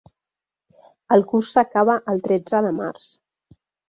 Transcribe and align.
El 1.15 1.25
curs 1.31 1.49
s'acaba 1.57 1.97
el 2.13 2.23
tretze 2.29 2.63
de 2.69 2.73
març. 2.79 3.05